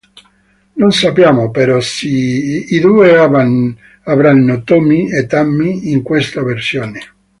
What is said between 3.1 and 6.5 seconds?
avranno Tommy e Tammy in questa